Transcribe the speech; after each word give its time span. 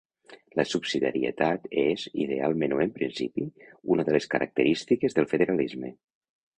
La 0.59 0.63
subsidiarietat 0.69 1.67
és, 1.83 2.07
idealment 2.25 2.75
o 2.79 2.83
en 2.87 2.97
principi, 2.97 3.47
una 3.97 4.09
de 4.11 4.19
les 4.19 4.31
característiques 4.35 5.21
del 5.21 5.33
federalisme. 5.37 5.99